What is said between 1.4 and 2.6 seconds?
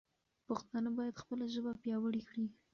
ژبه پیاوړې کړي.